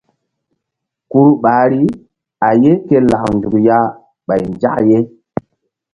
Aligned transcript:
Kuru 1.09 1.31
ɓahri 1.43 1.81
a 2.47 2.49
ye 2.63 2.71
ke 2.87 2.95
lak 3.09 3.23
nzuk 3.35 3.55
ya 3.67 3.77
ɓay 4.27 4.41
nzak 4.51 4.77
ye. 4.89 4.99